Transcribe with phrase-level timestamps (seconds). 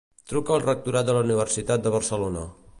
[0.31, 2.51] Truca al rectorat de la Universitat de Barcelona.